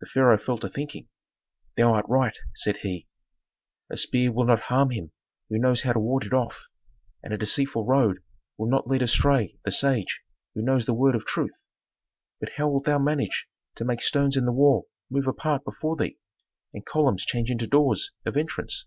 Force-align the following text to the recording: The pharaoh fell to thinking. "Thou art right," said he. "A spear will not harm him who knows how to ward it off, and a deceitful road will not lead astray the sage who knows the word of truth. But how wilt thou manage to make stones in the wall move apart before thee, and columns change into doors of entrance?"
The 0.00 0.06
pharaoh 0.06 0.38
fell 0.38 0.56
to 0.56 0.70
thinking. 0.70 1.10
"Thou 1.76 1.92
art 1.92 2.06
right," 2.08 2.34
said 2.54 2.78
he. 2.78 3.08
"A 3.90 3.98
spear 3.98 4.32
will 4.32 4.46
not 4.46 4.58
harm 4.72 4.88
him 4.88 5.12
who 5.50 5.58
knows 5.58 5.82
how 5.82 5.92
to 5.92 5.98
ward 5.98 6.24
it 6.24 6.32
off, 6.32 6.64
and 7.22 7.30
a 7.30 7.36
deceitful 7.36 7.84
road 7.84 8.22
will 8.56 8.70
not 8.70 8.86
lead 8.86 9.02
astray 9.02 9.58
the 9.66 9.70
sage 9.70 10.22
who 10.54 10.62
knows 10.62 10.86
the 10.86 10.94
word 10.94 11.14
of 11.14 11.26
truth. 11.26 11.62
But 12.40 12.52
how 12.56 12.70
wilt 12.70 12.86
thou 12.86 12.98
manage 12.98 13.46
to 13.74 13.84
make 13.84 14.00
stones 14.00 14.38
in 14.38 14.46
the 14.46 14.50
wall 14.52 14.88
move 15.10 15.26
apart 15.26 15.62
before 15.62 15.94
thee, 15.96 16.16
and 16.72 16.86
columns 16.86 17.26
change 17.26 17.50
into 17.50 17.66
doors 17.66 18.12
of 18.24 18.38
entrance?" 18.38 18.86